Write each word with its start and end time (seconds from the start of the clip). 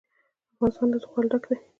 افغانستان 0.53 0.87
له 0.91 0.97
زغال 1.03 1.25
ډک 1.31 1.43
دی. 1.49 1.57